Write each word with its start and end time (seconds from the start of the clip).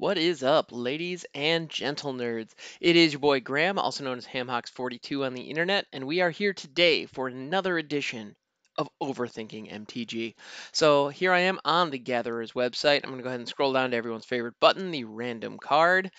What 0.00 0.16
is 0.16 0.44
up, 0.44 0.68
ladies 0.70 1.26
and 1.34 1.68
gentle 1.68 2.14
nerds? 2.14 2.52
It 2.80 2.94
is 2.94 3.14
your 3.14 3.18
boy 3.18 3.40
Graham, 3.40 3.80
also 3.80 4.04
known 4.04 4.16
as 4.16 4.28
HamHocks42 4.28 5.26
on 5.26 5.34
the 5.34 5.50
internet, 5.50 5.86
and 5.92 6.06
we 6.06 6.20
are 6.20 6.30
here 6.30 6.52
today 6.52 7.06
for 7.06 7.26
another 7.26 7.78
edition 7.78 8.36
of 8.76 8.88
Overthinking 9.02 9.72
MTG. 9.72 10.36
So 10.70 11.08
here 11.08 11.32
I 11.32 11.40
am 11.40 11.58
on 11.64 11.90
the 11.90 11.98
Gatherer's 11.98 12.52
website. 12.52 13.00
I'm 13.02 13.10
going 13.10 13.16
to 13.16 13.22
go 13.24 13.28
ahead 13.30 13.40
and 13.40 13.48
scroll 13.48 13.72
down 13.72 13.90
to 13.90 13.96
everyone's 13.96 14.24
favorite 14.24 14.54
button, 14.60 14.92
the 14.92 15.02
random 15.02 15.58
card. 15.58 16.12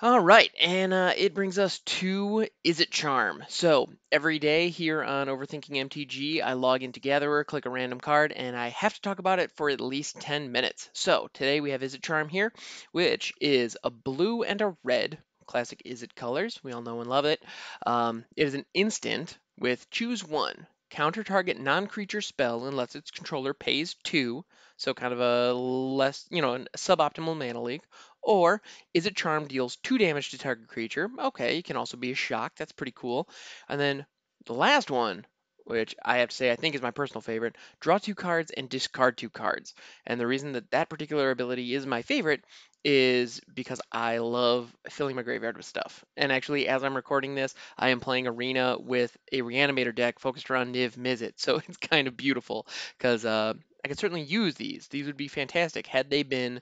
All 0.00 0.20
right, 0.20 0.52
and 0.60 0.94
uh, 0.94 1.12
it 1.16 1.34
brings 1.34 1.58
us 1.58 1.80
to 1.80 2.46
Izzet 2.64 2.90
Charm. 2.90 3.44
So 3.48 3.88
every 4.12 4.38
day 4.38 4.68
here 4.68 5.02
on 5.02 5.26
Overthinking 5.26 5.74
MTG, 5.90 6.40
I 6.40 6.52
log 6.52 6.84
into 6.84 7.00
Gatherer, 7.00 7.42
click 7.42 7.66
a 7.66 7.70
random 7.70 7.98
card, 7.98 8.30
and 8.30 8.56
I 8.56 8.68
have 8.68 8.94
to 8.94 9.00
talk 9.00 9.18
about 9.18 9.40
it 9.40 9.50
for 9.56 9.70
at 9.70 9.80
least 9.80 10.20
10 10.20 10.52
minutes. 10.52 10.88
So 10.92 11.28
today 11.32 11.60
we 11.60 11.72
have 11.72 11.80
Izzet 11.80 12.00
Charm 12.00 12.28
here, 12.28 12.52
which 12.92 13.34
is 13.40 13.76
a 13.82 13.90
blue 13.90 14.44
and 14.44 14.60
a 14.60 14.76
red, 14.84 15.18
classic 15.46 15.82
Izzet 15.84 16.14
colors. 16.14 16.60
We 16.62 16.70
all 16.70 16.82
know 16.82 17.00
and 17.00 17.10
love 17.10 17.24
it. 17.24 17.42
Um, 17.84 18.24
it 18.36 18.46
is 18.46 18.54
an 18.54 18.66
instant 18.74 19.36
with 19.58 19.90
choose 19.90 20.22
one. 20.22 20.68
Counter 20.90 21.22
target 21.22 21.58
non-creature 21.58 22.22
spell 22.22 22.66
unless 22.66 22.94
its 22.94 23.10
controller 23.10 23.52
pays 23.52 23.96
two, 24.04 24.44
so 24.78 24.94
kind 24.94 25.12
of 25.12 25.20
a 25.20 25.52
less, 25.52 26.24
you 26.30 26.40
know, 26.40 26.54
a 26.54 26.78
suboptimal 26.78 27.36
mana 27.36 27.60
leak, 27.60 27.82
or 28.28 28.60
Izzet 28.94 29.16
Charm 29.16 29.46
deals 29.46 29.76
two 29.76 29.96
damage 29.96 30.30
to 30.30 30.38
target 30.38 30.68
creature. 30.68 31.10
Okay, 31.18 31.58
it 31.58 31.64
can 31.64 31.76
also 31.78 31.96
be 31.96 32.12
a 32.12 32.14
shock. 32.14 32.52
That's 32.56 32.72
pretty 32.72 32.92
cool. 32.94 33.26
And 33.70 33.80
then 33.80 34.04
the 34.44 34.52
last 34.52 34.90
one, 34.90 35.24
which 35.64 35.94
I 36.04 36.18
have 36.18 36.28
to 36.28 36.36
say 36.36 36.52
I 36.52 36.56
think 36.56 36.74
is 36.74 36.82
my 36.82 36.90
personal 36.90 37.22
favorite, 37.22 37.56
draw 37.80 37.96
two 37.96 38.14
cards 38.14 38.50
and 38.50 38.68
discard 38.68 39.16
two 39.16 39.30
cards. 39.30 39.74
And 40.04 40.20
the 40.20 40.26
reason 40.26 40.52
that 40.52 40.70
that 40.72 40.90
particular 40.90 41.30
ability 41.30 41.72
is 41.74 41.86
my 41.86 42.02
favorite 42.02 42.44
is 42.84 43.40
because 43.54 43.80
I 43.90 44.18
love 44.18 44.76
filling 44.90 45.16
my 45.16 45.22
graveyard 45.22 45.56
with 45.56 45.66
stuff. 45.66 46.04
And 46.18 46.30
actually, 46.30 46.68
as 46.68 46.84
I'm 46.84 46.94
recording 46.94 47.34
this, 47.34 47.54
I 47.78 47.88
am 47.88 48.00
playing 48.00 48.26
Arena 48.26 48.76
with 48.78 49.16
a 49.32 49.40
Reanimator 49.40 49.94
deck 49.94 50.18
focused 50.18 50.50
around 50.50 50.74
Niv 50.74 50.96
Mizzet. 50.96 51.32
So 51.38 51.62
it's 51.66 51.78
kind 51.78 52.06
of 52.06 52.16
beautiful 52.16 52.66
because 52.98 53.24
uh, 53.24 53.54
I 53.82 53.88
could 53.88 53.98
certainly 53.98 54.22
use 54.22 54.54
these. 54.54 54.86
These 54.88 55.06
would 55.06 55.16
be 55.16 55.28
fantastic 55.28 55.86
had 55.86 56.10
they 56.10 56.24
been 56.24 56.60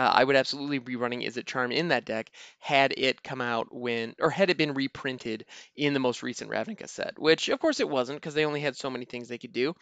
uh, 0.00 0.12
I 0.14 0.24
would 0.24 0.36
absolutely 0.36 0.78
be 0.78 0.96
running 0.96 1.20
Izzet 1.20 1.44
Charm 1.44 1.72
in 1.72 1.88
that 1.88 2.06
deck 2.06 2.30
had 2.58 2.94
it 2.96 3.22
come 3.22 3.42
out 3.42 3.66
when, 3.70 4.14
or 4.18 4.30
had 4.30 4.48
it 4.48 4.56
been 4.56 4.72
reprinted 4.72 5.44
in 5.76 5.92
the 5.92 6.00
most 6.00 6.22
recent 6.22 6.50
Ravnica 6.50 6.88
set, 6.88 7.18
which 7.18 7.50
of 7.50 7.60
course 7.60 7.80
it 7.80 7.88
wasn't 7.88 8.18
because 8.18 8.32
they 8.32 8.46
only 8.46 8.62
had 8.62 8.74
so 8.74 8.88
many 8.88 9.04
things 9.04 9.28
they 9.28 9.36
could 9.36 9.52
do. 9.52 9.74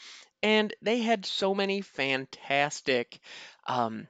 And 0.42 0.74
they 0.82 0.98
had 0.98 1.24
so 1.24 1.54
many 1.54 1.82
fantastic, 1.82 3.20
um, 3.68 4.08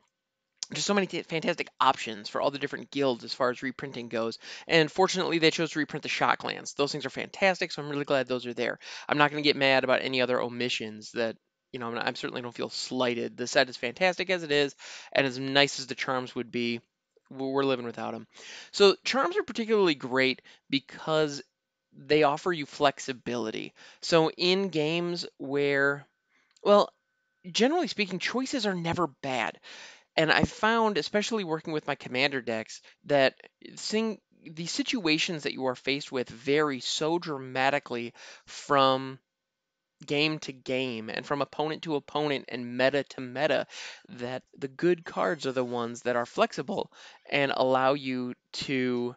just 0.73 0.87
so 0.87 0.95
many 0.95 1.07
fantastic 1.07 1.69
options 1.79 2.31
for 2.31 2.41
all 2.41 2.51
the 2.51 2.59
different 2.59 2.91
guilds 2.91 3.23
as 3.23 3.35
far 3.35 3.51
as 3.51 3.63
reprinting 3.63 4.09
goes. 4.09 4.39
And 4.67 4.91
fortunately, 4.91 5.39
they 5.39 5.51
chose 5.51 5.73
to 5.73 5.79
reprint 5.79 6.05
the 6.05 6.09
Shocklands. 6.09 6.75
Those 6.75 6.91
things 6.91 7.05
are 7.05 7.11
fantastic, 7.11 7.71
so 7.71 7.83
I'm 7.83 7.91
really 7.91 8.07
glad 8.07 8.29
those 8.29 8.47
are 8.47 8.55
there. 8.55 8.79
I'm 9.11 9.19
not 9.19 9.31
going 9.31 9.43
to 9.43 9.47
get 9.47 9.57
mad 9.57 9.85
about 9.85 10.01
any 10.01 10.23
other 10.23 10.41
omissions 10.41 11.13
that 11.13 11.37
you 11.73 11.79
know, 11.79 11.95
I'm 11.95 12.15
certainly 12.15 12.43
don't 12.43 12.55
feel 12.55 12.71
slighted. 12.71 13.37
The 13.37 13.47
set 13.47 13.69
is 13.69 13.77
fantastic 13.77 14.31
as 14.31 14.43
it 14.43 14.53
is, 14.53 14.75
and 15.13 15.27
as 15.27 15.39
nice 15.39 15.79
as 15.81 15.87
the 15.87 15.95
charms 15.95 16.35
would 16.35 16.51
be, 16.51 16.81
we're 17.31 17.65
living 17.65 17.85
without 17.85 18.13
them. 18.13 18.27
So 18.73 18.97
charms 19.05 19.37
are 19.37 19.43
particularly 19.43 19.95
great 19.95 20.43
because 20.71 21.43
they 21.93 22.23
offer 22.23 22.53
you 22.53 22.67
flexibility. 22.67 23.75
So 24.01 24.31
in 24.31 24.69
games 24.69 25.27
where, 25.39 26.07
well, 26.63 26.91
generally 27.51 27.89
speaking, 27.89 28.19
choices 28.19 28.67
are 28.67 28.75
never 28.75 29.07
bad. 29.07 29.59
And 30.17 30.33
I 30.33 30.45
found, 30.45 30.99
especially 30.99 31.45
working 31.45 31.73
with 31.73 31.87
my 31.87 31.95
commander 31.95 32.41
decks, 32.41 32.83
that 33.05 33.35
seeing 33.77 34.21
the 34.43 34.67
situations 34.67 35.43
that 35.43 35.53
you 35.53 35.67
are 35.67 35.75
faced 35.75 36.11
with 36.11 36.29
vary 36.29 36.81
so 36.81 37.19
dramatically 37.19 38.15
from 38.47 39.19
game 40.07 40.39
to 40.39 40.53
game 40.53 41.11
and 41.11 41.27
from 41.27 41.43
opponent 41.43 41.83
to 41.83 41.97
opponent 41.97 42.45
and 42.49 42.77
meta 42.79 43.03
to 43.03 43.21
meta 43.21 43.67
that 44.09 44.43
the 44.57 44.69
good 44.69 45.05
cards 45.05 45.47
are 45.47 45.53
the 45.53 45.65
ones 45.65 46.03
that 46.03 46.17
are 46.17 46.27
flexible 46.27 46.93
and 47.31 47.53
allow 47.55 47.95
you 47.95 48.35
to 48.53 49.15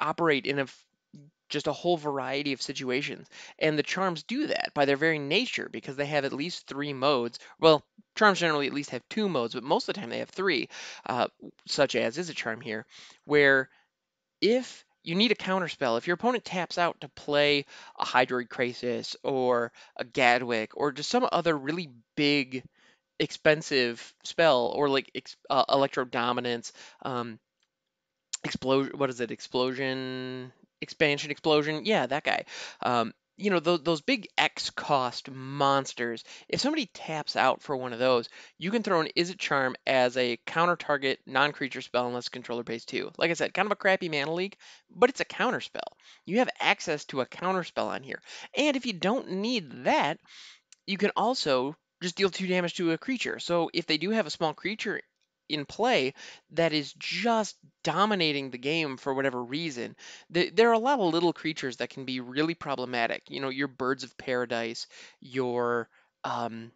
operate 0.00 0.46
in 0.46 0.58
a 0.58 0.66
just 1.48 1.66
a 1.66 1.72
whole 1.72 1.96
variety 1.96 2.52
of 2.52 2.62
situations. 2.62 3.28
And 3.58 3.78
the 3.78 3.82
charms 3.82 4.24
do 4.24 4.48
that 4.48 4.72
by 4.74 4.84
their 4.84 4.96
very 4.96 5.18
nature 5.18 5.68
because 5.70 5.96
they 5.96 6.06
have 6.06 6.24
at 6.24 6.32
least 6.32 6.66
three 6.66 6.92
modes. 6.92 7.38
Well, 7.60 7.84
charms 8.16 8.40
generally 8.40 8.66
at 8.66 8.74
least 8.74 8.90
have 8.90 9.08
two 9.08 9.28
modes, 9.28 9.54
but 9.54 9.62
most 9.62 9.88
of 9.88 9.94
the 9.94 10.00
time 10.00 10.10
they 10.10 10.18
have 10.18 10.30
three, 10.30 10.68
uh, 11.06 11.28
such 11.66 11.94
as 11.94 12.18
Izzet 12.18 12.34
Charm 12.34 12.60
here, 12.60 12.84
where 13.24 13.70
if 14.40 14.84
you 15.06 15.14
need 15.14 15.32
a 15.32 15.36
counterspell. 15.36 15.96
If 15.98 16.06
your 16.06 16.14
opponent 16.14 16.44
taps 16.44 16.78
out 16.78 17.00
to 17.00 17.08
play 17.08 17.64
a 17.98 18.04
Hydroid 18.04 18.48
Krasis 18.48 19.14
or 19.22 19.72
a 19.96 20.04
Gadwick 20.04 20.72
or 20.74 20.92
just 20.92 21.08
some 21.10 21.28
other 21.30 21.56
really 21.56 21.90
big, 22.16 22.64
expensive 23.20 24.12
spell 24.24 24.72
or 24.74 24.88
like 24.88 25.10
ex- 25.14 25.36
uh, 25.48 25.64
Electrodominance, 25.66 26.72
um, 27.02 27.38
explosion. 28.44 28.98
What 28.98 29.10
is 29.10 29.20
it? 29.20 29.30
Explosion, 29.30 30.52
expansion, 30.80 31.30
explosion. 31.30 31.84
Yeah, 31.84 32.06
that 32.06 32.24
guy. 32.24 32.44
Um, 32.82 33.12
you 33.36 33.50
know, 33.50 33.60
those, 33.60 33.82
those 33.82 34.00
big 34.00 34.28
X 34.38 34.70
cost 34.70 35.30
monsters, 35.30 36.24
if 36.48 36.60
somebody 36.60 36.86
taps 36.86 37.36
out 37.36 37.62
for 37.62 37.76
one 37.76 37.92
of 37.92 37.98
those, 37.98 38.28
you 38.58 38.70
can 38.70 38.82
throw 38.82 39.00
an 39.00 39.10
Izzet 39.16 39.38
Charm 39.38 39.76
as 39.86 40.16
a 40.16 40.38
counter 40.46 40.76
target 40.76 41.20
non 41.26 41.52
creature 41.52 41.82
spell 41.82 42.06
unless 42.06 42.28
controller 42.28 42.64
pays 42.64 42.84
two. 42.84 43.10
Like 43.18 43.30
I 43.30 43.34
said, 43.34 43.52
kind 43.52 43.66
of 43.66 43.72
a 43.72 43.76
crappy 43.76 44.08
mana 44.08 44.32
leak, 44.32 44.56
but 44.90 45.10
it's 45.10 45.20
a 45.20 45.26
counter 45.26 45.60
spell. 45.60 45.96
You 46.24 46.38
have 46.38 46.48
access 46.60 47.04
to 47.06 47.20
a 47.20 47.26
counter 47.26 47.64
spell 47.64 47.88
on 47.88 48.02
here. 48.02 48.22
And 48.56 48.76
if 48.76 48.86
you 48.86 48.94
don't 48.94 49.30
need 49.30 49.84
that, 49.84 50.18
you 50.86 50.96
can 50.96 51.10
also 51.16 51.76
just 52.02 52.16
deal 52.16 52.30
two 52.30 52.46
damage 52.46 52.74
to 52.74 52.92
a 52.92 52.98
creature. 52.98 53.38
So 53.38 53.70
if 53.74 53.86
they 53.86 53.98
do 53.98 54.10
have 54.10 54.26
a 54.26 54.30
small 54.30 54.54
creature 54.54 55.00
in 55.48 55.64
play 55.64 56.14
that 56.50 56.72
is 56.72 56.92
just 56.98 57.56
dominating 57.84 58.50
the 58.50 58.58
game 58.58 58.96
for 58.96 59.14
whatever 59.14 59.42
reason. 59.42 59.96
There 60.30 60.70
are 60.70 60.74
a 60.74 60.78
lot 60.78 60.98
of 60.98 61.12
little 61.12 61.32
creatures 61.32 61.76
that 61.78 61.90
can 61.90 62.04
be 62.04 62.20
really 62.20 62.54
problematic. 62.54 63.22
You 63.28 63.40
know, 63.40 63.48
your 63.48 63.68
birds 63.68 64.04
of 64.04 64.16
paradise, 64.18 64.86
your 65.20 65.88
um, 66.24 66.72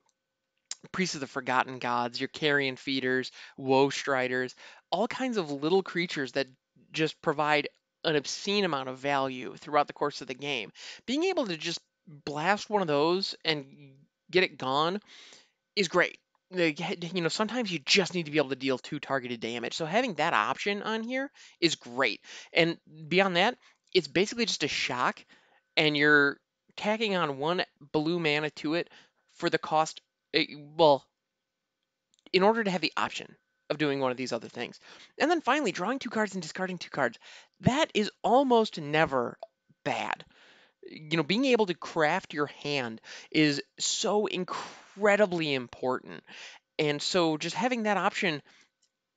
priests 0.92 1.14
of 1.14 1.20
the 1.20 1.26
forgotten 1.26 1.78
gods, 1.78 2.20
your 2.20 2.28
carrion 2.28 2.76
feeders, 2.76 3.32
woe 3.56 3.90
striders, 3.90 4.54
all 4.90 5.08
kinds 5.08 5.36
of 5.36 5.50
little 5.50 5.82
creatures 5.82 6.32
that 6.32 6.46
just 6.92 7.20
provide 7.22 7.68
an 8.04 8.16
obscene 8.16 8.64
amount 8.64 8.88
of 8.88 8.98
value 8.98 9.54
throughout 9.56 9.86
the 9.86 9.92
course 9.92 10.20
of 10.20 10.26
the 10.26 10.34
game. 10.34 10.72
Being 11.06 11.24
able 11.24 11.46
to 11.46 11.56
just 11.56 11.80
blast 12.06 12.70
one 12.70 12.82
of 12.82 12.88
those 12.88 13.34
and 13.44 13.66
get 14.30 14.42
it 14.42 14.58
gone 14.58 15.00
is 15.76 15.88
great 15.88 16.18
you 16.52 17.22
know, 17.22 17.28
sometimes 17.28 17.72
you 17.72 17.78
just 17.78 18.14
need 18.14 18.26
to 18.26 18.32
be 18.32 18.38
able 18.38 18.48
to 18.48 18.56
deal 18.56 18.78
two 18.78 18.98
targeted 18.98 19.40
damage. 19.40 19.74
So 19.74 19.86
having 19.86 20.14
that 20.14 20.34
option 20.34 20.82
on 20.82 21.02
here 21.02 21.30
is 21.60 21.76
great. 21.76 22.20
And 22.52 22.76
beyond 23.08 23.36
that, 23.36 23.56
it's 23.94 24.08
basically 24.08 24.46
just 24.46 24.64
a 24.64 24.68
shock, 24.68 25.24
and 25.76 25.96
you're 25.96 26.38
tacking 26.76 27.16
on 27.16 27.38
one 27.38 27.64
blue 27.92 28.18
mana 28.18 28.50
to 28.50 28.74
it 28.74 28.88
for 29.34 29.50
the 29.50 29.58
cost. 29.58 30.00
Eh, 30.34 30.46
well, 30.76 31.04
in 32.32 32.42
order 32.42 32.62
to 32.64 32.70
have 32.70 32.80
the 32.80 32.92
option 32.96 33.34
of 33.68 33.78
doing 33.78 34.00
one 34.00 34.10
of 34.10 34.16
these 34.16 34.32
other 34.32 34.48
things. 34.48 34.80
And 35.18 35.30
then 35.30 35.40
finally, 35.40 35.72
drawing 35.72 36.00
two 36.00 36.10
cards 36.10 36.34
and 36.34 36.42
discarding 36.42 36.78
two 36.78 36.90
cards. 36.90 37.18
That 37.60 37.90
is 37.94 38.10
almost 38.22 38.80
never 38.80 39.38
bad. 39.84 40.24
You 40.82 41.16
know, 41.16 41.22
being 41.22 41.44
able 41.44 41.66
to 41.66 41.74
craft 41.74 42.34
your 42.34 42.46
hand 42.46 43.00
is 43.30 43.62
so 43.78 44.26
incredible 44.26 44.74
incredibly 45.00 45.54
important. 45.54 46.22
And 46.78 47.00
so 47.00 47.36
just 47.36 47.56
having 47.56 47.84
that 47.84 47.96
option 47.96 48.42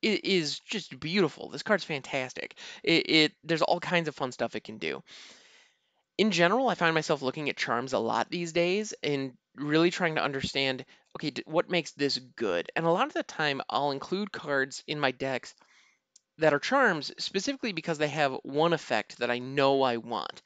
is 0.02 0.60
just 0.60 0.98
beautiful. 1.00 1.48
This 1.48 1.62
card's 1.62 1.84
fantastic. 1.84 2.58
It, 2.82 3.10
it, 3.10 3.32
there's 3.44 3.62
all 3.62 3.80
kinds 3.80 4.08
of 4.08 4.14
fun 4.14 4.32
stuff 4.32 4.56
it 4.56 4.64
can 4.64 4.78
do. 4.78 5.02
In 6.18 6.30
general, 6.30 6.68
I 6.68 6.74
find 6.74 6.94
myself 6.94 7.22
looking 7.22 7.48
at 7.48 7.56
charms 7.56 7.92
a 7.92 7.98
lot 7.98 8.30
these 8.30 8.52
days 8.52 8.94
and 9.02 9.32
really 9.56 9.90
trying 9.90 10.16
to 10.16 10.22
understand 10.22 10.84
okay, 11.16 11.32
what 11.46 11.70
makes 11.70 11.92
this 11.92 12.18
good? 12.18 12.70
And 12.74 12.86
a 12.86 12.90
lot 12.90 13.06
of 13.06 13.12
the 13.12 13.22
time 13.22 13.60
I'll 13.70 13.92
include 13.92 14.32
cards 14.32 14.82
in 14.88 14.98
my 14.98 15.12
decks 15.12 15.54
that 16.38 16.52
are 16.52 16.58
charms 16.58 17.12
specifically 17.18 17.72
because 17.72 17.98
they 17.98 18.08
have 18.08 18.32
one 18.42 18.72
effect 18.72 19.18
that 19.18 19.30
I 19.30 19.38
know 19.38 19.82
I 19.82 19.98
want. 19.98 20.42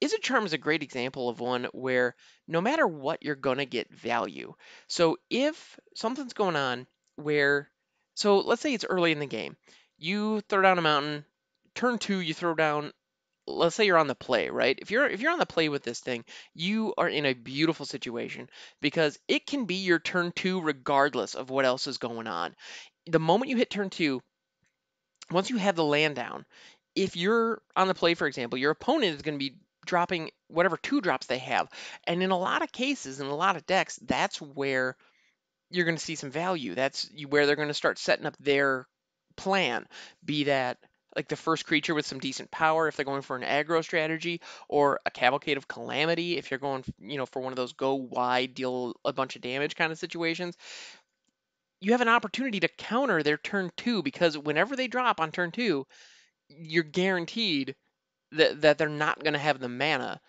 Izzet 0.00 0.22
Charm 0.22 0.46
is 0.46 0.52
a 0.54 0.58
great 0.58 0.82
example 0.82 1.28
of 1.28 1.40
one 1.40 1.64
where 1.72 2.14
no 2.48 2.60
matter 2.60 2.86
what, 2.86 3.22
you're 3.22 3.34
going 3.34 3.58
to 3.58 3.66
get 3.66 3.92
value. 3.92 4.54
So 4.88 5.18
if 5.28 5.78
something's 5.94 6.32
going 6.32 6.56
on 6.56 6.86
where, 7.16 7.68
so 8.14 8.38
let's 8.38 8.62
say 8.62 8.72
it's 8.72 8.86
early 8.88 9.12
in 9.12 9.18
the 9.18 9.26
game, 9.26 9.56
you 9.98 10.40
throw 10.48 10.62
down 10.62 10.78
a 10.78 10.82
mountain, 10.82 11.24
turn 11.74 11.98
two, 11.98 12.20
you 12.20 12.32
throw 12.32 12.54
down, 12.54 12.92
let's 13.46 13.76
say 13.76 13.84
you're 13.84 13.98
on 13.98 14.06
the 14.06 14.14
play, 14.14 14.48
right? 14.48 14.78
If 14.80 14.90
you're 14.90 15.06
if 15.06 15.20
you're 15.20 15.32
on 15.32 15.38
the 15.38 15.46
play 15.46 15.68
with 15.68 15.82
this 15.82 16.00
thing, 16.00 16.24
you 16.54 16.94
are 16.96 17.08
in 17.08 17.26
a 17.26 17.34
beautiful 17.34 17.84
situation 17.84 18.48
because 18.80 19.18
it 19.28 19.46
can 19.46 19.66
be 19.66 19.76
your 19.76 19.98
turn 19.98 20.32
two 20.34 20.60
regardless 20.62 21.34
of 21.34 21.50
what 21.50 21.66
else 21.66 21.86
is 21.86 21.98
going 21.98 22.26
on. 22.26 22.54
The 23.06 23.20
moment 23.20 23.50
you 23.50 23.56
hit 23.58 23.70
turn 23.70 23.90
two, 23.90 24.22
once 25.30 25.50
you 25.50 25.58
have 25.58 25.76
the 25.76 25.84
land 25.84 26.16
down, 26.16 26.46
if 26.94 27.16
you're 27.16 27.60
on 27.76 27.88
the 27.88 27.94
play, 27.94 28.14
for 28.14 28.26
example, 28.26 28.58
your 28.58 28.70
opponent 28.70 29.14
is 29.14 29.22
going 29.22 29.38
to 29.38 29.50
be 29.50 29.56
dropping 29.86 30.30
whatever 30.48 30.76
two 30.76 31.00
drops 31.00 31.26
they 31.26 31.38
have. 31.38 31.68
And 32.04 32.22
in 32.22 32.30
a 32.30 32.38
lot 32.38 32.62
of 32.62 32.72
cases, 32.72 33.20
in 33.20 33.26
a 33.26 33.34
lot 33.34 33.56
of 33.56 33.66
decks, 33.66 33.98
that's 34.02 34.40
where 34.40 34.96
you're 35.70 35.84
going 35.84 35.96
to 35.96 36.04
see 36.04 36.16
some 36.16 36.30
value. 36.30 36.74
That's 36.74 37.08
where 37.28 37.46
they're 37.46 37.56
going 37.56 37.68
to 37.68 37.74
start 37.74 37.98
setting 37.98 38.26
up 38.26 38.36
their 38.38 38.86
plan, 39.36 39.86
be 40.24 40.44
that 40.44 40.78
like 41.16 41.28
the 41.28 41.36
first 41.36 41.66
creature 41.66 41.94
with 41.94 42.06
some 42.06 42.20
decent 42.20 42.50
power 42.50 42.86
if 42.86 42.96
they're 42.96 43.04
going 43.04 43.22
for 43.22 43.36
an 43.36 43.42
aggro 43.42 43.82
strategy, 43.82 44.40
or 44.68 45.00
a 45.06 45.10
Cavalcade 45.10 45.56
of 45.56 45.66
Calamity 45.66 46.36
if 46.36 46.50
you're 46.50 46.60
going, 46.60 46.84
you 47.00 47.16
know, 47.16 47.26
for 47.26 47.40
one 47.40 47.52
of 47.52 47.56
those 47.56 47.72
go 47.72 47.94
wide, 47.94 48.54
deal 48.54 48.94
a 49.04 49.12
bunch 49.12 49.34
of 49.36 49.42
damage 49.42 49.74
kind 49.74 49.90
of 49.90 49.98
situations. 49.98 50.56
You 51.80 51.92
have 51.92 52.00
an 52.00 52.08
opportunity 52.08 52.60
to 52.60 52.68
counter 52.68 53.22
their 53.22 53.38
turn 53.38 53.70
two 53.76 54.02
because 54.02 54.36
whenever 54.36 54.76
they 54.76 54.86
drop 54.86 55.20
on 55.20 55.32
turn 55.32 55.50
two, 55.50 55.86
you're 56.48 56.84
guaranteed 56.84 57.74
that 58.32 58.60
that 58.62 58.78
they're 58.78 58.88
not 58.88 59.22
going 59.22 59.34
to 59.34 59.38
have 59.38 59.58
the 59.58 59.68
mana. 59.68 60.20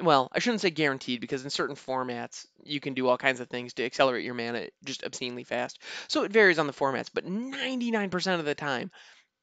Well, 0.00 0.28
I 0.32 0.40
shouldn't 0.40 0.60
say 0.60 0.70
guaranteed 0.70 1.20
because 1.20 1.44
in 1.44 1.50
certain 1.50 1.76
formats 1.76 2.46
you 2.64 2.80
can 2.80 2.94
do 2.94 3.08
all 3.08 3.16
kinds 3.18 3.40
of 3.40 3.48
things 3.48 3.74
to 3.74 3.84
accelerate 3.84 4.24
your 4.24 4.34
mana 4.34 4.68
just 4.84 5.04
obscenely 5.04 5.44
fast. 5.44 5.80
So 6.08 6.24
it 6.24 6.32
varies 6.32 6.58
on 6.58 6.66
the 6.66 6.72
formats, 6.74 7.10
but 7.12 7.26
99% 7.26 8.38
of 8.40 8.46
the 8.46 8.54
time, 8.54 8.90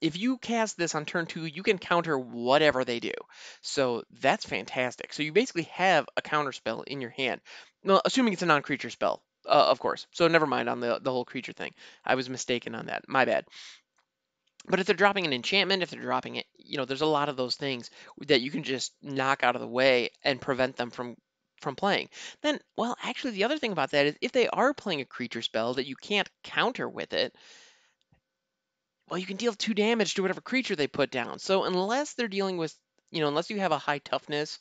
if 0.02 0.18
you 0.18 0.38
cast 0.38 0.78
this 0.78 0.96
on 0.96 1.06
turn 1.06 1.26
two, 1.26 1.46
you 1.46 1.64
can 1.64 1.78
counter 1.80 2.18
whatever 2.20 2.86
they 2.86 3.00
do. 3.00 3.14
So 3.62 4.04
that's 4.22 4.46
fantastic. 4.46 5.14
So 5.14 5.24
you 5.24 5.32
basically 5.32 5.64
have 5.74 6.08
a 6.18 6.22
counter 6.22 6.52
spell 6.52 6.82
in 6.82 7.02
your 7.02 7.12
hand. 7.12 7.42
Well, 7.84 8.02
assuming 8.06 8.34
it's 8.34 8.42
a 8.42 8.46
non-creature 8.48 8.90
spell, 8.90 9.24
uh, 9.48 9.68
of 9.70 9.80
course. 9.80 10.08
So 10.12 10.28
never 10.28 10.48
mind 10.48 10.70
on 10.70 10.80
the 10.80 11.00
the 11.02 11.12
whole 11.12 11.26
creature 11.26 11.54
thing. 11.54 11.74
I 12.06 12.16
was 12.16 12.30
mistaken 12.30 12.76
on 12.76 12.88
that. 12.88 13.08
My 13.08 13.26
bad. 13.26 13.46
But 14.66 14.80
if 14.80 14.86
they're 14.86 14.96
dropping 14.96 15.26
an 15.26 15.34
enchantment, 15.34 15.84
if 15.84 15.90
they're 15.90 16.02
dropping 16.02 16.38
it, 16.38 16.46
you 16.58 16.78
know, 16.78 16.86
there's 16.86 17.02
a 17.02 17.06
lot 17.06 17.30
of 17.30 17.36
those 17.36 17.56
things 17.56 17.90
that 18.28 18.42
you 18.42 18.50
can 18.50 18.64
just 18.64 18.94
knock 19.02 19.44
out 19.44 19.56
of 19.56 19.62
the 19.62 19.68
way 19.68 20.10
and 20.24 20.40
prevent 20.40 20.78
them 20.78 20.90
from 20.90 21.16
from 21.62 21.76
playing. 21.76 22.10
Then, 22.42 22.60
well, 22.78 22.98
actually 23.02 23.32
the 23.32 23.46
other 23.46 23.58
thing 23.58 23.72
about 23.72 23.92
that 23.92 24.06
is 24.06 24.18
if 24.22 24.34
they 24.34 24.48
are 24.50 24.74
playing 24.74 25.00
a 25.02 25.06
creature 25.06 25.42
spell 25.42 25.74
that 25.76 25.88
you 25.88 25.96
can't 25.96 26.30
counter 26.44 26.90
with 26.90 27.14
it, 27.14 27.34
well, 29.10 29.18
you 29.18 29.26
can 29.26 29.38
deal 29.38 29.54
two 29.54 29.74
damage 29.74 30.14
to 30.16 30.22
whatever 30.22 30.42
creature 30.42 30.76
they 30.76 30.88
put 30.88 31.10
down. 31.12 31.40
So 31.40 31.64
unless 31.64 32.14
they're 32.14 32.28
dealing 32.28 32.58
with, 32.58 32.76
you 33.12 33.22
know, 33.22 33.28
unless 33.28 33.50
you 33.50 33.60
have 33.60 33.72
a 33.72 33.78
high 33.78 34.00
toughness 34.00 34.60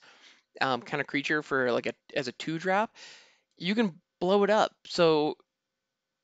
um, 0.60 0.82
kind 0.82 1.00
of 1.00 1.06
creature 1.06 1.42
for 1.42 1.72
like 1.72 1.86
a 1.86 1.94
as 2.14 2.28
a 2.28 2.32
two 2.32 2.58
drop, 2.58 2.94
you 3.56 3.74
can 3.74 4.00
blow 4.20 4.44
it 4.44 4.50
up. 4.50 4.72
So 4.86 5.36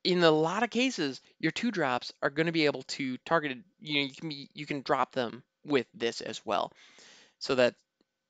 in 0.03 0.23
a 0.23 0.31
lot 0.31 0.63
of 0.63 0.69
cases, 0.69 1.21
your 1.39 1.51
two 1.51 1.71
drops 1.71 2.13
are 2.21 2.29
going 2.29 2.45
to 2.45 2.51
be 2.51 2.65
able 2.65 2.83
to 2.83 3.17
target. 3.25 3.57
You 3.81 3.93
know, 3.95 4.07
you 4.07 4.13
can 4.13 4.29
be, 4.29 4.49
you 4.53 4.65
can 4.65 4.81
drop 4.81 5.11
them 5.11 5.43
with 5.65 5.87
this 5.93 6.21
as 6.21 6.45
well. 6.45 6.71
So 7.39 7.55
that 7.55 7.75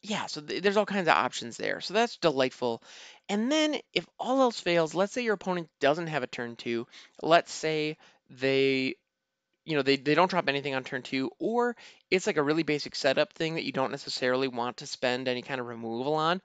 yeah, 0.02 0.28
so 0.28 0.42
th- 0.42 0.62
there's 0.62 0.78
all 0.78 0.86
kinds 0.86 1.08
of 1.08 1.16
options 1.16 1.58
there. 1.58 1.82
So 1.82 1.94
that's 1.94 2.18
delightful. 2.18 2.82
And 3.28 3.52
then 3.52 3.78
if 3.94 4.08
all 4.20 4.42
else 4.42 4.60
fails, 4.60 4.96
let's 4.96 5.14
say 5.14 5.24
your 5.24 5.34
opponent 5.34 5.70
doesn't 5.80 6.08
have 6.08 6.24
a 6.24 6.28
turn 6.28 6.56
two. 6.56 6.88
Let's 7.22 7.52
say 7.52 7.98
they 8.30 8.96
you 9.66 9.76
know 9.76 9.82
they, 9.84 9.98
they 9.98 10.16
don't 10.16 10.30
drop 10.30 10.50
anything 10.50 10.74
on 10.74 10.84
turn 10.84 11.02
two 11.04 11.30
or 11.38 11.76
it's 12.10 12.26
like 12.26 12.38
a 12.38 12.44
really 12.44 12.64
basic 12.64 12.96
setup 12.96 13.34
thing 13.34 13.56
that 13.56 13.66
you 13.66 13.72
don't 13.72 13.92
necessarily 13.92 14.48
want 14.48 14.78
to 14.78 14.88
spend 14.88 15.28
any 15.28 15.42
kind 15.42 15.60
of 15.60 15.68
removal 15.68 16.16
on 16.16 16.42